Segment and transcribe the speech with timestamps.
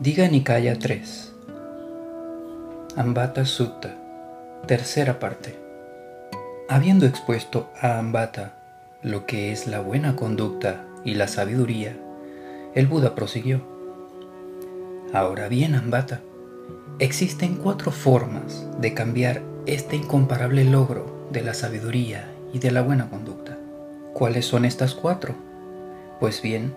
[0.00, 1.32] Diga Nikaya 3
[2.94, 3.96] Ambata Sutta
[4.68, 5.58] Tercera parte
[6.68, 8.54] Habiendo expuesto a Ambata
[9.02, 11.96] lo que es la buena conducta y la sabiduría,
[12.76, 13.60] el Buda prosiguió.
[15.12, 16.20] Ahora bien, Ambata,
[17.00, 23.10] existen cuatro formas de cambiar este incomparable logro de la sabiduría y de la buena
[23.10, 23.58] conducta.
[24.14, 25.34] ¿Cuáles son estas cuatro?
[26.20, 26.72] Pues bien,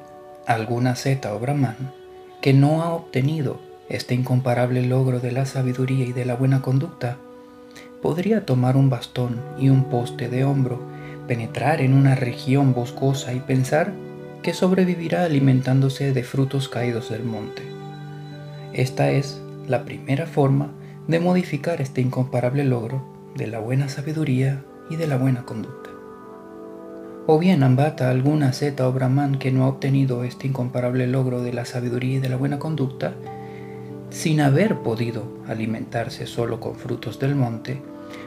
[0.48, 2.01] alguna zeta o brahman
[2.42, 7.18] que no ha obtenido este incomparable logro de la sabiduría y de la buena conducta,
[8.02, 10.82] podría tomar un bastón y un poste de hombro,
[11.28, 13.94] penetrar en una región boscosa y pensar
[14.42, 17.62] que sobrevivirá alimentándose de frutos caídos del monte.
[18.74, 20.72] Esta es la primera forma
[21.08, 23.04] de modificar este incomparable logro
[23.36, 25.81] de la buena sabiduría y de la buena conducta
[27.34, 31.54] o bien ambata alguna zeta o brahman que no ha obtenido este incomparable logro de
[31.54, 33.14] la sabiduría y de la buena conducta,
[34.10, 37.82] sin haber podido alimentarse solo con frutos del monte,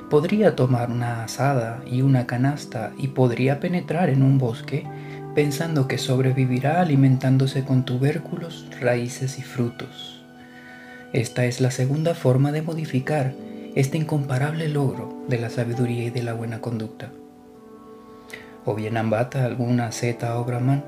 [0.08, 4.86] podría tomar una asada y una canasta y podría penetrar en un bosque
[5.34, 10.24] pensando que sobrevivirá alimentándose con tubérculos, raíces y frutos.
[11.12, 13.34] Esta es la segunda forma de modificar
[13.74, 17.10] este incomparable logro de la sabiduría y de la buena conducta
[18.64, 20.84] o bien ambata alguna zeta o brahman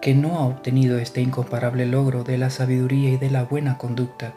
[0.00, 4.34] que no ha obtenido este incomparable logro de la sabiduría y de la buena conducta,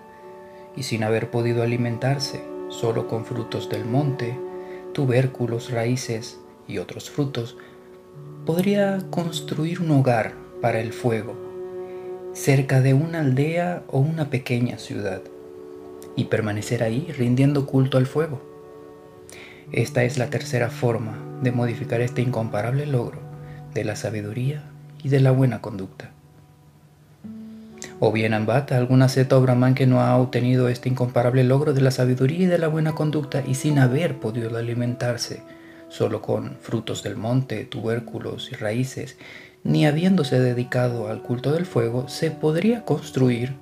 [0.76, 4.38] y sin haber podido alimentarse solo con frutos del monte,
[4.94, 7.58] tubérculos, raíces y otros frutos,
[8.46, 11.36] podría construir un hogar para el fuego,
[12.34, 15.22] cerca de una aldea o una pequeña ciudad,
[16.16, 18.51] y permanecer ahí rindiendo culto al fuego.
[19.72, 23.20] Esta es la tercera forma de modificar este incomparable logro
[23.74, 24.64] de la sabiduría
[25.02, 26.12] y de la buena conducta.
[28.02, 31.80] O bien ambata alguna zeta o brahman que no ha obtenido este incomparable logro de
[31.80, 35.42] la sabiduría y de la buena conducta y sin haber podido alimentarse
[35.88, 39.18] solo con frutos del monte, tubérculos y raíces,
[39.64, 43.54] ni habiéndose dedicado al culto del fuego, se podría construir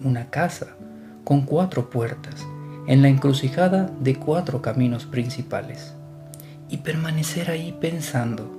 [0.00, 0.76] una casa
[1.24, 2.46] con cuatro puertas
[2.86, 5.94] en la encrucijada de cuatro caminos principales
[6.68, 8.52] y permanecer ahí pensando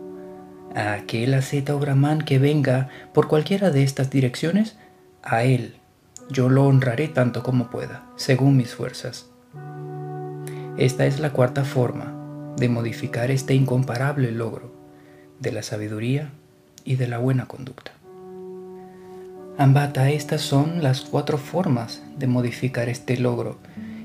[0.75, 4.77] a aquel asceta o brahman que venga por cualquiera de estas direcciones,
[5.23, 5.75] a él
[6.29, 9.27] yo lo honraré tanto como pueda, según mis fuerzas.
[10.77, 12.13] Esta es la cuarta forma
[12.57, 14.73] de modificar este incomparable logro
[15.39, 16.31] de la sabiduría
[16.83, 17.91] y de la buena conducta.
[19.57, 23.57] Ambata, estas son las cuatro formas de modificar este logro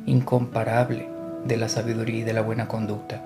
[0.07, 1.09] incomparable
[1.45, 3.23] de la sabiduría y de la buena conducta.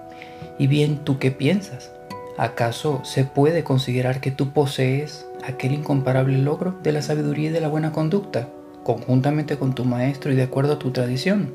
[0.59, 1.91] Y bien, ¿tú qué piensas?
[2.39, 7.61] ¿Acaso se puede considerar que tú posees aquel incomparable logro de la sabiduría y de
[7.61, 8.49] la buena conducta,
[8.85, 11.55] conjuntamente con tu maestro y de acuerdo a tu tradición?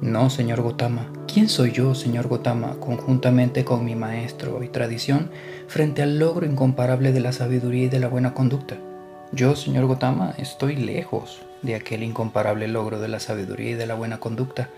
[0.00, 1.12] No, señor Gotama.
[1.32, 5.30] ¿Quién soy yo, señor Gotama, conjuntamente con mi maestro y tradición,
[5.68, 8.76] frente al logro incomparable de la sabiduría y de la buena conducta?
[9.30, 13.94] Yo, señor Gotama, estoy lejos de aquel incomparable logro de la sabiduría y de la
[13.94, 14.68] buena conducta,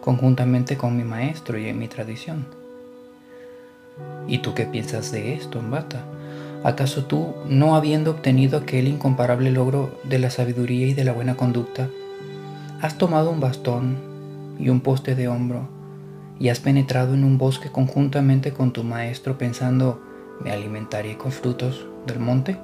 [0.00, 2.46] conjuntamente con mi maestro y en mi tradición.
[4.26, 6.04] ¿Y tú qué piensas de esto, Mbata?
[6.62, 11.36] ¿Acaso tú, no habiendo obtenido aquel incomparable logro de la sabiduría y de la buena
[11.36, 11.88] conducta,
[12.80, 13.98] has tomado un bastón
[14.58, 15.68] y un poste de hombro
[16.38, 20.02] y has penetrado en un bosque conjuntamente con tu maestro pensando,
[20.42, 22.56] ¿me alimentaré con frutos del monte?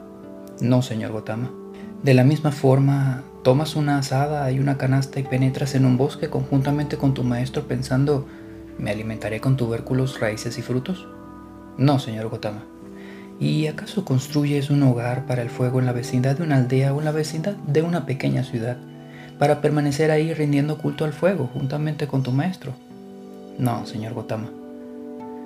[0.60, 1.59] No, señor Gotama.
[2.02, 6.30] De la misma forma, tomas una asada y una canasta y penetras en un bosque
[6.30, 8.26] conjuntamente con tu maestro pensando,
[8.78, 11.06] ¿me alimentaré con tubérculos, raíces y frutos?
[11.76, 12.64] No, señor Gotama.
[13.38, 17.00] ¿Y acaso construyes un hogar para el fuego en la vecindad de una aldea o
[17.00, 18.78] en la vecindad de una pequeña ciudad,
[19.38, 22.72] para permanecer ahí rindiendo culto al fuego juntamente con tu maestro?
[23.58, 24.50] No, señor Gotama.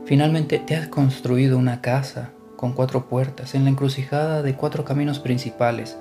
[0.04, 5.18] Finalmente te has construido una casa con cuatro puertas en la encrucijada de cuatro caminos
[5.18, 5.96] principales,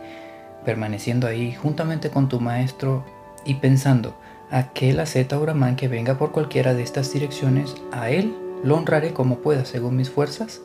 [0.64, 3.04] permaneciendo ahí juntamente con tu maestro
[3.46, 4.16] y pensando,
[4.50, 9.14] aquel asceta o brahman que venga por cualquiera de estas direcciones, a él lo honraré
[9.14, 10.62] como pueda según mis fuerzas?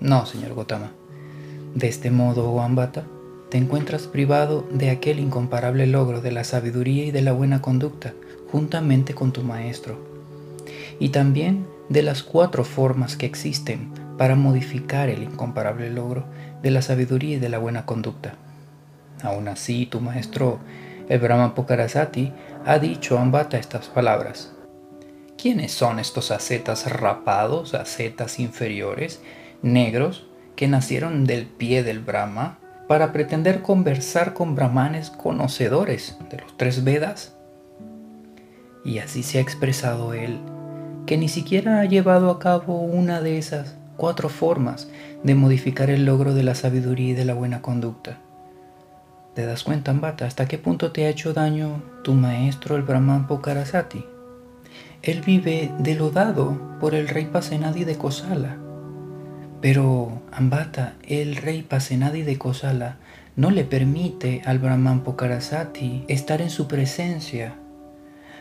[0.00, 0.92] No, señor Gotama.
[1.74, 3.04] De este modo, oh Ambata,
[3.50, 8.12] te encuentras privado de aquel incomparable logro de la sabiduría y de la buena conducta,
[8.50, 9.98] juntamente con tu maestro,
[10.98, 16.24] y también de las cuatro formas que existen para modificar el incomparable logro
[16.62, 18.34] de la sabiduría y de la buena conducta.
[19.22, 20.58] Aún así, tu maestro,
[21.08, 22.32] el Brahma Pokarasati,
[22.64, 24.52] ha dicho a Ambata estas palabras.
[25.38, 29.20] ¿Quiénes son estos ascetas rapados, ascetas inferiores,
[29.62, 30.26] negros,
[30.56, 32.58] que nacieron del pie del Brahma,
[32.88, 37.34] para pretender conversar con brahmanes conocedores de los tres Vedas?
[38.84, 40.38] Y así se ha expresado él,
[41.06, 44.88] que ni siquiera ha llevado a cabo una de esas cuatro formas
[45.22, 48.18] de modificar el logro de la sabiduría y de la buena conducta.
[49.36, 53.26] ¿Te das cuenta, Ambata, hasta qué punto te ha hecho daño tu maestro, el Brahman
[53.26, 54.02] Pokarasati?
[55.02, 58.56] Él vive delodado por el rey Pasenadi de Kosala.
[59.60, 62.96] Pero Ambata, el rey Pasenadi de Kosala,
[63.36, 67.56] no le permite al Brahman Pokarasati estar en su presencia.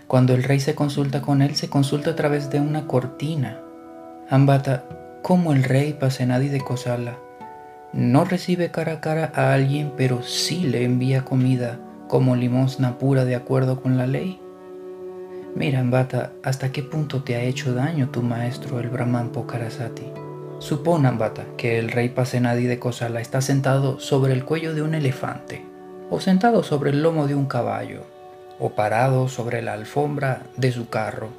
[0.08, 3.60] Cuando el rey se consulta con él, se consulta a través de una cortina.
[4.30, 4.86] Ambata,
[5.22, 7.18] como el rey Pasenadi de Kosala,
[7.96, 13.24] no recibe cara a cara a alguien, pero sí le envía comida como limosna pura
[13.24, 14.38] de acuerdo con la ley.
[15.56, 20.04] Mira, Ambata, hasta qué punto te ha hecho daño tu maestro, el Brahman Pokarasati.
[20.60, 24.94] Supón, Ambata, que el rey Pasenadi de Kosala está sentado sobre el cuello de un
[24.94, 25.66] elefante,
[26.10, 28.04] o sentado sobre el lomo de un caballo,
[28.60, 31.30] o parado sobre la alfombra de su carro,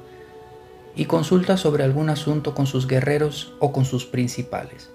[0.95, 4.89] y consulta sobre algún asunto con sus guerreros o con sus principales.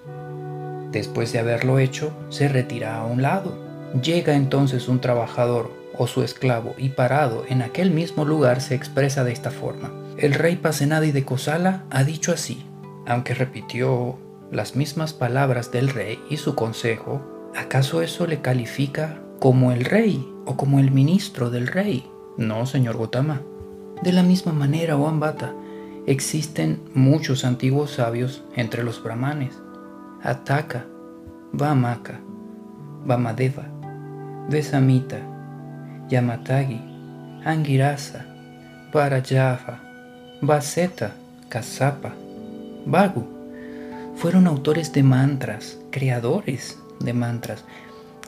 [0.92, 3.56] Después de haberlo hecho, se retira a un lado.
[4.02, 9.24] Llega entonces un trabajador o su esclavo y parado en aquel mismo lugar se expresa
[9.24, 9.90] de esta forma.
[10.18, 12.66] El rey Pasenadi de Kosala ha dicho así,
[13.06, 14.18] aunque repitió
[14.50, 20.30] las mismas palabras del rey y su consejo, ¿acaso eso le califica como el rey
[20.44, 22.06] o como el ministro del rey?
[22.36, 23.40] No, señor Gotama.
[24.02, 25.54] De la misma manera, o Ambata,
[26.06, 29.62] existen muchos antiguos sabios entre los brahmanes
[30.24, 30.84] Ataka,
[31.52, 32.20] Vamaka,
[33.04, 33.64] Vamadeva,
[34.48, 35.19] Vesamita,
[36.08, 36.80] Yamatagi,
[37.44, 38.24] Angirasa,
[38.92, 39.80] Varayafa,
[40.40, 41.12] Vaseta,
[41.48, 42.12] Kasapa,
[42.86, 43.26] Bagu,
[44.14, 47.64] fueron autores de mantras, creadores de mantras,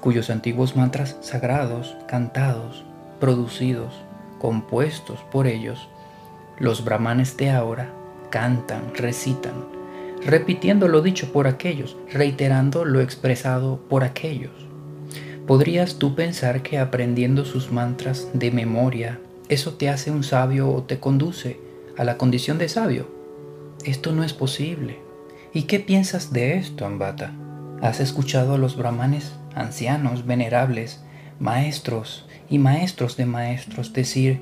[0.01, 2.85] cuyos antiguos mantras sagrados, cantados,
[3.21, 3.95] producidos,
[4.41, 5.89] compuestos por ellos,
[6.59, 7.89] los brahmanes de ahora
[8.31, 9.84] cantan, recitan,
[10.25, 14.53] repitiendo lo dicho por aquellos, reiterando lo expresado por aquellos.
[15.47, 20.83] ¿Podrías tú pensar que aprendiendo sus mantras de memoria, eso te hace un sabio o
[20.85, 21.61] te conduce
[21.99, 23.09] a la condición de sabio?
[23.85, 24.99] Esto no es posible.
[25.53, 27.33] ¿Y qué piensas de esto, Ambata?
[27.83, 31.03] ¿Has escuchado a los brahmanes, ancianos, venerables,
[31.39, 34.41] maestros y maestros de maestros decir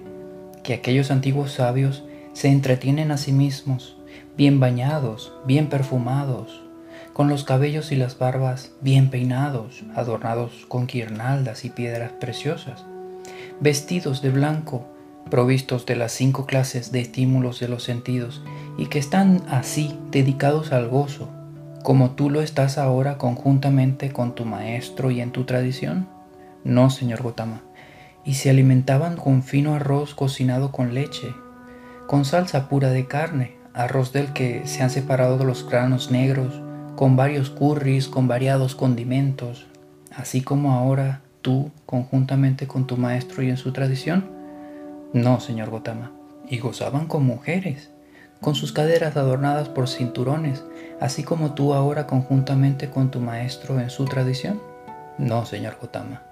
[0.63, 3.97] que aquellos antiguos sabios se entretienen a sí mismos
[4.37, 6.63] bien bañados, bien perfumados,
[7.13, 12.85] con los cabellos y las barbas bien peinados, adornados con guirnaldas y piedras preciosas,
[13.61, 14.87] vestidos de blanco,
[15.31, 18.43] provistos de las cinco clases de estímulos de los sentidos
[18.79, 21.29] y que están así dedicados al gozo,
[21.83, 26.09] como tú lo estás ahora conjuntamente con tu maestro y en tu tradición?
[26.65, 27.63] No, señor Gotama.
[28.25, 31.35] Y se alimentaban con fino arroz cocinado con leche,
[32.07, 36.61] con salsa pura de carne, arroz del que se han separado los granos negros,
[36.97, 39.67] con varios curries, con variados condimentos,
[40.15, 44.25] así como ahora tú conjuntamente con tu maestro y en su tradición?
[45.13, 46.13] No, señor Gotama.
[46.49, 47.91] Y gozaban con mujeres,
[48.41, 50.65] con sus caderas adornadas por cinturones,
[51.01, 54.61] así como tú ahora conjuntamente con tu maestro en su tradición?
[55.19, 56.32] No, señor Gotama.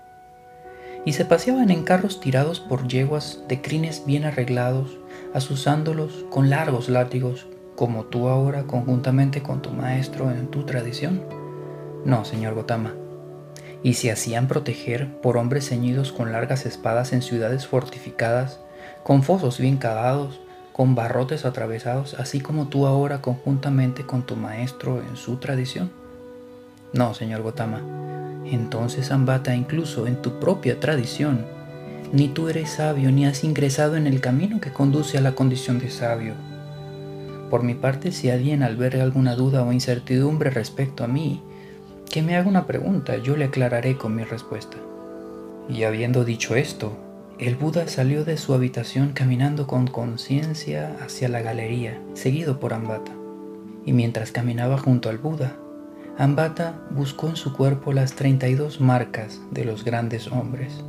[1.04, 4.99] Y se paseaban en carros tirados por yeguas de crines bien arreglados,
[5.33, 11.23] asusándolos con largos látigos, como tú ahora conjuntamente con tu maestro en tu tradición?
[12.04, 12.95] No, señor Gotama.
[13.83, 18.61] Y se hacían proteger por hombres ceñidos con largas espadas en ciudades fortificadas,
[19.02, 20.40] con fosos bien cavados,
[20.73, 25.90] con barrotes atravesados, así como tú ahora conjuntamente con tu maestro en su tradición?
[26.92, 28.20] No, señor Gotama.
[28.50, 31.45] Entonces Ambata, incluso en tu propia tradición,
[32.12, 35.78] ni tú eres sabio ni has ingresado en el camino que conduce a la condición
[35.78, 36.35] de sabio.
[37.49, 41.42] Por mi parte, si alguien al ver alguna duda o incertidumbre respecto a mí,
[42.11, 44.76] que me haga una pregunta, yo le aclararé con mi respuesta.
[45.69, 46.97] Y habiendo dicho esto,
[47.38, 53.12] el Buda salió de su habitación caminando con conciencia hacia la galería, seguido por Ambata.
[53.87, 55.57] Y mientras caminaba junto al Buda,
[56.21, 60.85] Ambata buscó en su cuerpo las 32 marcas de los grandes hombres.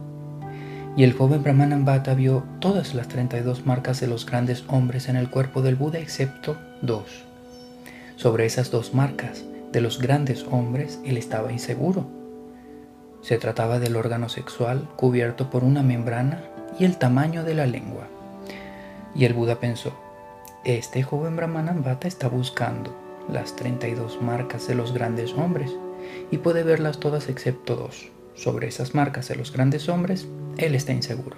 [0.97, 5.29] Y el joven Brahmanambata vio todas las 32 marcas de los grandes hombres en el
[5.29, 7.23] cuerpo del Buda excepto dos.
[8.17, 12.09] Sobre esas dos marcas de los grandes hombres él estaba inseguro.
[13.21, 16.43] Se trataba del órgano sexual cubierto por una membrana
[16.77, 18.09] y el tamaño de la lengua.
[19.15, 19.93] Y el Buda pensó,
[20.65, 25.71] este joven Brahmanambata está buscando las 32 marcas de los grandes hombres
[26.31, 28.09] y puede verlas todas excepto dos.
[28.33, 31.37] Sobre esas marcas de los grandes hombres, él está inseguro.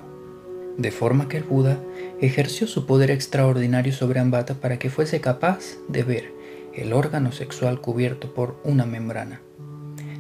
[0.78, 1.78] De forma que el Buda
[2.22, 6.34] ejerció su poder extraordinario sobre Ambata para que fuese capaz de ver
[6.74, 9.42] el órgano sexual cubierto por una membrana.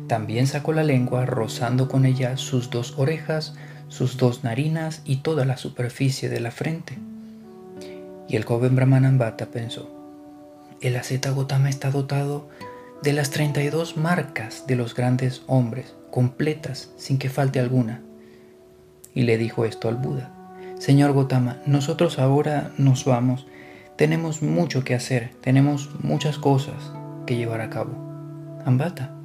[0.07, 3.55] También sacó la lengua rozando con ella sus dos orejas,
[3.87, 6.97] sus dos narinas y toda la superficie de la frente.
[8.27, 10.02] Y el joven Brahmanambata pensó,
[10.83, 12.49] el asceta Gotama está dotado
[13.01, 18.01] de las 32 marcas de los grandes hombres, completas, sin que falte alguna.
[19.13, 20.31] Y le dijo esto al Buda,
[20.79, 23.47] Señor Gotama, nosotros ahora nos vamos,
[23.95, 26.91] tenemos mucho que hacer, tenemos muchas cosas
[27.25, 27.93] que llevar a cabo.
[28.65, 29.15] Ambata,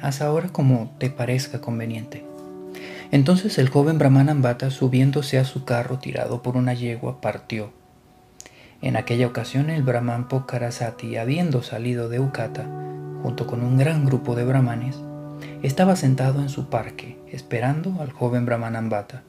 [0.00, 2.24] haz ahora como te parezca conveniente.
[3.10, 7.79] Entonces el joven Brahman Ambata, subiéndose a su carro tirado por una yegua, partió.
[8.82, 12.64] En aquella ocasión el Brahman Pokarasati, habiendo salido de Ukata,
[13.22, 14.96] junto con un gran grupo de brahmanes,
[15.62, 19.22] estaba sentado en su parque, esperando al joven Brahman Ambata.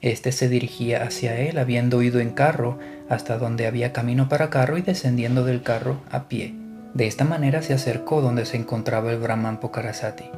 [0.00, 4.78] Este se dirigía hacia él, habiendo ido en carro hasta donde había camino para carro
[4.78, 6.54] y descendiendo del carro a pie.
[6.94, 10.30] De esta manera se acercó donde se encontraba el Brahman Pokarasati.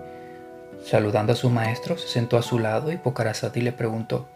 [0.83, 4.29] Saludando a su maestro, se sentó a su lado y Pokarasati le preguntó,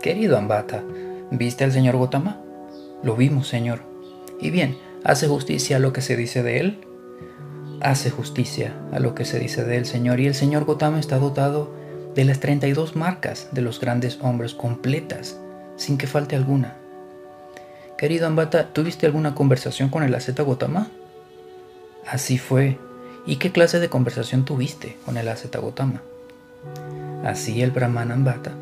[0.00, 0.82] Querido Ambata,
[1.30, 2.40] ¿viste al señor Gotama?
[3.02, 3.80] Lo vimos, señor.
[4.40, 6.80] Y bien, ¿hace justicia a lo que se dice de él?
[7.80, 10.20] Hace justicia a lo que se dice de él, señor.
[10.20, 11.72] Y el señor Gotama está dotado
[12.14, 15.38] de las 32 marcas de los grandes hombres completas,
[15.76, 16.76] sin que falte alguna.
[17.96, 20.90] Querido Ambata, ¿tuviste alguna conversación con el asceta Gotama?
[22.06, 22.78] Así fue.
[23.26, 26.02] ¿Y qué clase de conversación tuviste con el asceta Gotama?
[27.24, 28.52] Así el Brahman Ambata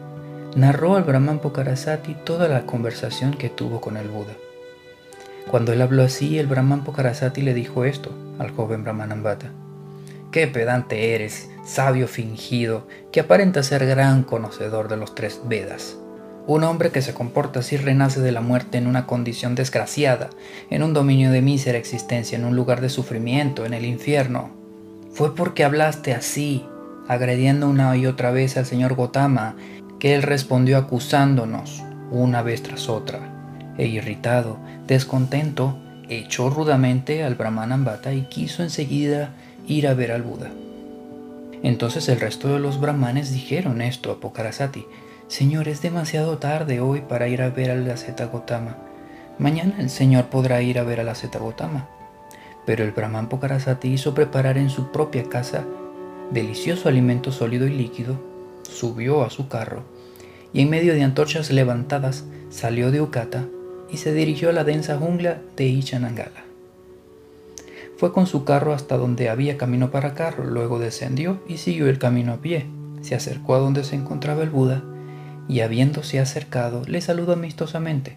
[0.56, 4.34] narró al Brahman Pokarasati toda la conversación que tuvo con el Buda.
[5.50, 9.50] Cuando él habló así, el Brahman Pokarasati le dijo esto al joven Brahman Ambata.
[10.30, 15.96] Qué pedante eres, sabio fingido, que aparenta ser gran conocedor de los tres Vedas.
[16.46, 20.30] Un hombre que se comporta así renace de la muerte en una condición desgraciada,
[20.70, 24.50] en un dominio de mísera existencia, en un lugar de sufrimiento, en el infierno.
[25.12, 26.64] Fue porque hablaste así,
[27.06, 29.56] agrediendo una y otra vez al señor Gotama,
[29.98, 33.20] que él respondió acusándonos una vez tras otra,
[33.76, 35.78] e irritado, descontento,
[36.08, 39.30] echó rudamente al Brahman Ambata y quiso enseguida
[39.66, 40.50] ir a ver al Buda.
[41.62, 44.86] Entonces el resto de los brahmanes dijeron esto a Pokarasati,
[45.26, 48.78] Señor, es demasiado tarde hoy para ir a ver al Aseta Gotama.
[49.38, 51.88] Mañana el Señor podrá ir a ver al Aseta Gotama.
[52.64, 55.64] Pero el Brahman Pokarasati hizo preparar en su propia casa
[56.30, 58.18] delicioso alimento sólido y líquido,
[58.68, 59.82] subió a su carro
[60.52, 63.46] y en medio de antorchas levantadas salió de Ukata
[63.90, 66.44] y se dirigió a la densa jungla de Ichanangala.
[67.96, 71.98] Fue con su carro hasta donde había camino para carro, luego descendió y siguió el
[71.98, 72.66] camino a pie.
[73.02, 74.84] Se acercó a donde se encontraba el Buda
[75.48, 78.16] y habiéndose acercado le saludó amistosamente.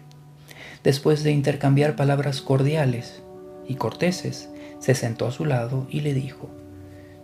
[0.84, 3.22] Después de intercambiar palabras cordiales
[3.66, 6.48] y corteses, se sentó a su lado y le dijo,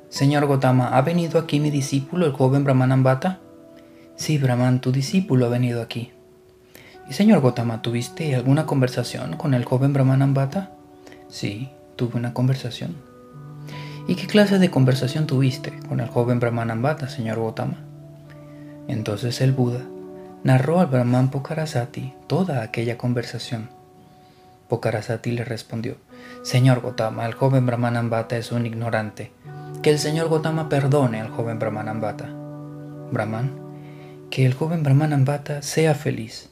[0.08, 3.40] Señor Gotama, ¿ha venido aquí mi discípulo, el joven Brahman Ambata?
[4.16, 6.12] Sí, Brahman, tu discípulo ha venido aquí.
[7.10, 10.72] Y señor Gotama, ¿tuviste alguna conversación con el joven Brahman Ambata?
[11.28, 12.96] Sí, tuve una conversación.
[14.06, 17.76] ¿Y qué clase de conversación tuviste con el joven Brahman Ambata, señor Gotama?
[18.88, 19.82] Entonces el Buda
[20.42, 23.68] narró al Brahman Pokarasati toda aquella conversación.
[24.68, 25.96] Pokarasati le respondió,
[26.42, 29.32] Señor Gotama, el joven Brahman Ambata es un ignorante.
[29.82, 32.28] Que el señor Gotama perdone al joven Brahman Ambata.
[33.12, 33.52] Brahman,
[34.28, 36.50] que el joven Brahman Ambata sea feliz.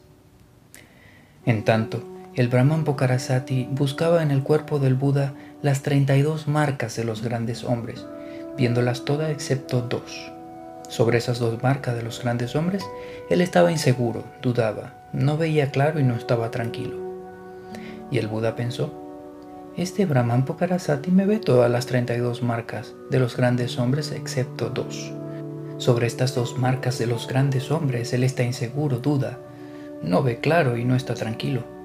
[1.45, 2.05] En tanto,
[2.37, 7.65] el Brahman Pokarasati buscaba en el cuerpo del Buda las 32 marcas de los grandes
[7.65, 8.07] hombres,
[8.57, 10.31] viéndolas todas excepto dos.
[10.89, 12.85] Sobre esas dos marcas de los grandes hombres,
[13.29, 16.97] él estaba inseguro, dudaba, no veía claro y no estaba tranquilo.
[18.13, 19.06] Y el Buda pensó,
[19.77, 25.13] este Brahman Pokarasati me ve todas las 32 marcas de los grandes hombres excepto dos.
[25.79, 29.39] Sobre estas dos marcas de los grandes hombres, él está inseguro, duda,
[30.03, 31.77] no ve claro y no está tranquilo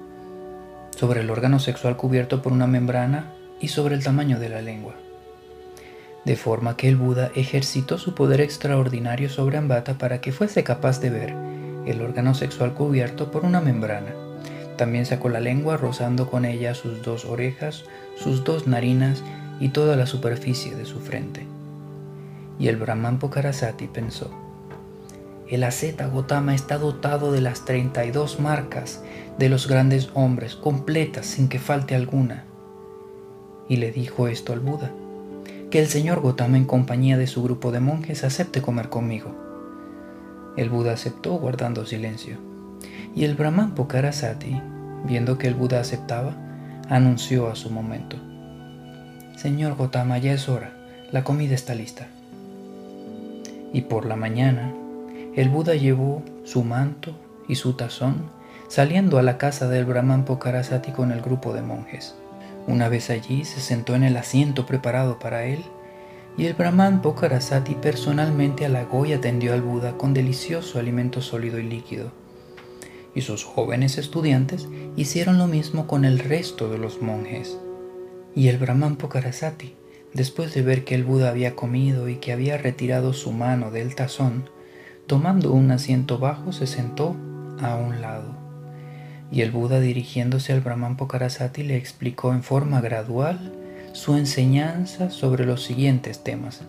[0.96, 4.94] sobre el órgano sexual cubierto por una membrana y sobre el tamaño de la lengua.
[6.24, 11.00] De forma que el Buda ejercitó su poder extraordinario sobre Ambata para que fuese capaz
[11.00, 11.34] de ver
[11.86, 14.14] el órgano sexual cubierto por una membrana.
[14.76, 17.84] También sacó la lengua rozando con ella sus dos orejas,
[18.16, 19.22] sus dos narinas
[19.60, 21.46] y toda la superficie de su frente.
[22.58, 24.30] Y el Brahman Pokarasati pensó,
[25.52, 29.02] el asceta Gotama está dotado de las 32 marcas
[29.38, 32.44] de los grandes hombres, completas sin que falte alguna.
[33.68, 34.90] Y le dijo esto al Buda.
[35.70, 39.34] que el señor Gotama en compañía de su grupo de monjes acepte comer conmigo.
[40.56, 42.36] El Buda aceptó guardando silencio,
[43.14, 44.60] y el brahman Pokarasati,
[45.04, 46.34] viendo que el Buda aceptaba,
[46.88, 48.16] anunció a su momento.
[49.36, 50.72] Señor Gotama, ya es hora,
[51.10, 52.06] la comida está lista.
[53.72, 54.72] Y por la mañana,
[55.34, 57.14] el Buda llevó su manto
[57.48, 58.30] y su tazón
[58.68, 62.14] saliendo a la casa del Brahman Pokarasati con el grupo de monjes.
[62.66, 65.62] Una vez allí se sentó en el asiento preparado para él
[66.38, 71.64] y el Brahman Pokarasati personalmente halagó y atendió al Buda con delicioso alimento sólido y
[71.64, 72.21] líquido.
[73.14, 77.58] Y sus jóvenes estudiantes hicieron lo mismo con el resto de los monjes.
[78.34, 79.74] Y el Brahman Pokarasati,
[80.14, 83.94] después de ver que el Buda había comido y que había retirado su mano del
[83.94, 84.48] tazón,
[85.06, 87.16] tomando un asiento bajo se sentó
[87.60, 88.34] a un lado.
[89.30, 93.52] Y el Buda dirigiéndose al Brahman Pokarasati le explicó en forma gradual
[93.92, 96.62] su enseñanza sobre los siguientes temas,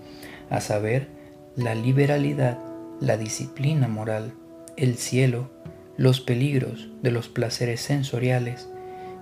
[0.49, 1.07] a saber,
[1.55, 2.57] la liberalidad,
[2.99, 4.33] la disciplina moral,
[4.77, 5.49] el cielo,
[5.97, 8.67] los peligros de los placeres sensoriales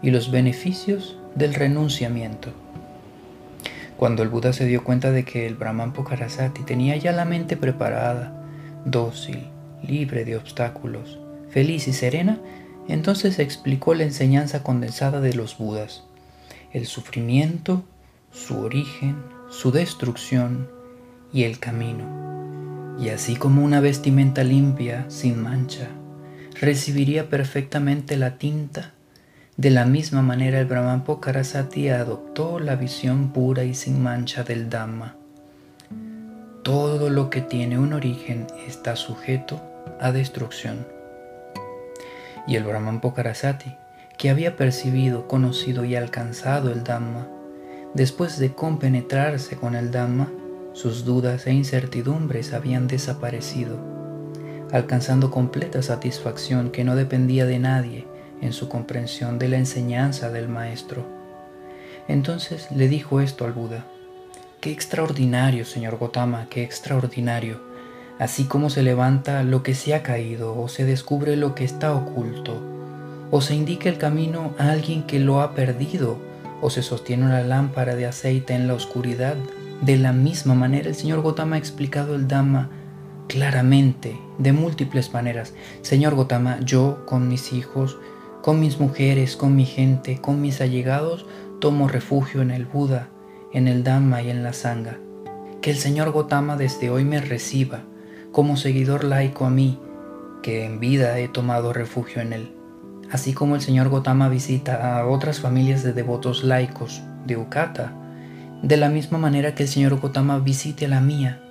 [0.01, 2.53] y los beneficios del renunciamiento.
[3.97, 7.55] Cuando el Buda se dio cuenta de que el Brahman Pokarasati tenía ya la mente
[7.57, 8.33] preparada,
[8.85, 9.43] dócil,
[9.83, 12.39] libre de obstáculos, feliz y serena,
[12.87, 16.03] entonces explicó la enseñanza condensada de los Budas,
[16.73, 17.83] el sufrimiento,
[18.31, 19.17] su origen,
[19.49, 20.67] su destrucción
[21.33, 22.97] y el camino.
[22.99, 25.89] Y así como una vestimenta limpia, sin mancha,
[26.61, 28.91] recibiría perfectamente la tinta
[29.57, 34.69] de la misma manera el Brahman Pokarasati adoptó la visión pura y sin mancha del
[34.69, 35.15] Dhamma.
[36.63, 39.61] Todo lo que tiene un origen está sujeto
[39.99, 40.87] a destrucción.
[42.47, 43.75] Y el Brahman Pokarasati,
[44.17, 47.27] que había percibido, conocido y alcanzado el Dhamma,
[47.93, 50.31] después de compenetrarse con el Dhamma,
[50.73, 54.00] sus dudas e incertidumbres habían desaparecido,
[54.71, 58.07] alcanzando completa satisfacción que no dependía de nadie
[58.41, 61.05] en su comprensión de la enseñanza del maestro.
[62.07, 63.85] Entonces le dijo esto al Buda.
[64.59, 67.59] Qué extraordinario, señor Gotama, qué extraordinario.
[68.19, 71.93] Así como se levanta lo que se ha caído o se descubre lo que está
[71.93, 72.61] oculto,
[73.31, 76.17] o se indica el camino a alguien que lo ha perdido,
[76.61, 79.35] o se sostiene una lámpara de aceite en la oscuridad.
[79.81, 82.69] De la misma manera el señor Gotama ha explicado el Dhamma
[83.31, 85.53] claramente, de múltiples maneras.
[85.83, 87.97] Señor Gotama, yo con mis hijos,
[88.41, 91.25] con mis mujeres, con mi gente, con mis allegados,
[91.61, 93.07] tomo refugio en el Buda,
[93.53, 94.97] en el Dhamma y en la Sangha.
[95.61, 97.83] Que el Señor Gotama desde hoy me reciba
[98.33, 99.79] como seguidor laico a mí,
[100.43, 102.51] que en vida he tomado refugio en él.
[103.11, 107.93] Así como el Señor Gotama visita a otras familias de devotos laicos de Ukata,
[108.61, 111.41] de la misma manera que el Señor Gotama visite a la mía.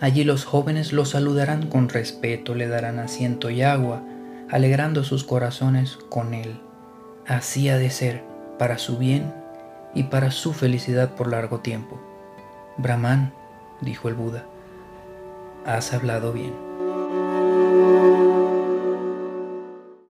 [0.00, 4.02] Allí los jóvenes lo saludarán con respeto, le darán asiento y agua,
[4.50, 6.60] alegrando sus corazones con Él.
[7.26, 8.22] Así ha de ser,
[8.58, 9.32] para su bien
[9.94, 12.00] y para su felicidad por largo tiempo.
[12.76, 13.32] Brahman,
[13.80, 14.44] dijo el Buda,
[15.64, 16.63] has hablado bien.